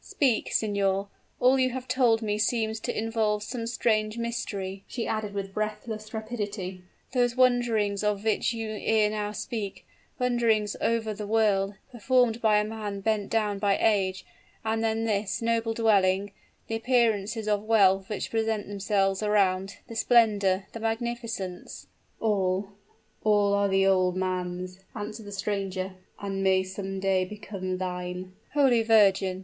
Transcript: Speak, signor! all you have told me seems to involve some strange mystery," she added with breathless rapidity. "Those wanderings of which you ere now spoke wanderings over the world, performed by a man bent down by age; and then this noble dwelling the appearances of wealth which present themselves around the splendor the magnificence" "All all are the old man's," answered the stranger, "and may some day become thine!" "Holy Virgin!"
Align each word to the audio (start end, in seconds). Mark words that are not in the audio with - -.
Speak, 0.03 0.51
signor! 0.51 1.09
all 1.39 1.59
you 1.59 1.69
have 1.69 1.87
told 1.87 2.23
me 2.23 2.39
seems 2.39 2.79
to 2.79 2.97
involve 2.97 3.43
some 3.43 3.67
strange 3.67 4.17
mystery," 4.17 4.83
she 4.87 5.05
added 5.05 5.31
with 5.35 5.53
breathless 5.53 6.11
rapidity. 6.11 6.81
"Those 7.13 7.35
wanderings 7.35 8.03
of 8.03 8.23
which 8.23 8.51
you 8.51 8.69
ere 8.81 9.11
now 9.11 9.31
spoke 9.31 9.83
wanderings 10.17 10.75
over 10.81 11.13
the 11.13 11.27
world, 11.27 11.75
performed 11.91 12.41
by 12.41 12.57
a 12.57 12.63
man 12.63 13.01
bent 13.01 13.29
down 13.29 13.59
by 13.59 13.77
age; 13.79 14.25
and 14.65 14.83
then 14.83 15.03
this 15.05 15.39
noble 15.39 15.75
dwelling 15.75 16.31
the 16.65 16.73
appearances 16.75 17.47
of 17.47 17.61
wealth 17.61 18.09
which 18.09 18.31
present 18.31 18.67
themselves 18.67 19.21
around 19.21 19.75
the 19.87 19.95
splendor 19.95 20.65
the 20.73 20.79
magnificence" 20.79 21.85
"All 22.19 22.69
all 23.23 23.53
are 23.53 23.67
the 23.69 23.85
old 23.85 24.17
man's," 24.17 24.79
answered 24.95 25.27
the 25.27 25.31
stranger, 25.31 25.93
"and 26.19 26.41
may 26.43 26.63
some 26.63 26.99
day 26.99 27.23
become 27.23 27.77
thine!" 27.77 28.33
"Holy 28.55 28.81
Virgin!" 28.81 29.39